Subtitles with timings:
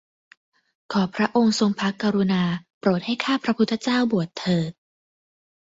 [0.91, 2.43] ขอพระองค์ทรงพระกรุณา
[2.79, 4.71] โปรดให้ข้าพระพุทธเจ้าบวชเถิด